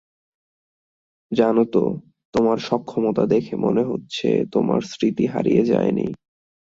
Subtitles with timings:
[1.31, 1.83] জানো তো,
[2.33, 6.07] তোমার সক্ষমতা দেখে মনে হচ্ছে তোমার স্মৃতি হারিয়ে যায় নি।